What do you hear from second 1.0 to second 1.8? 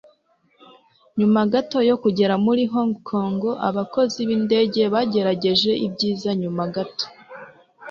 nyuma gato